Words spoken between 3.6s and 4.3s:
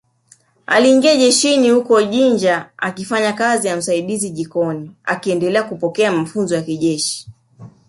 ya msaidizi